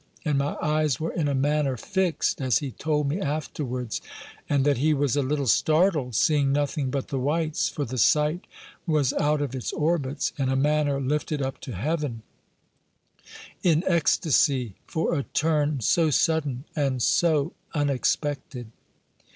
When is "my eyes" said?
0.39-0.99